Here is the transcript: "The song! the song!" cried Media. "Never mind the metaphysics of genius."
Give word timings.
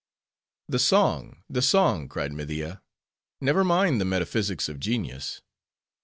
"The 0.67 0.79
song! 0.79 1.43
the 1.47 1.61
song!" 1.61 2.09
cried 2.09 2.33
Media. 2.33 2.81
"Never 3.39 3.63
mind 3.63 4.01
the 4.01 4.05
metaphysics 4.05 4.67
of 4.67 4.79
genius." 4.79 5.43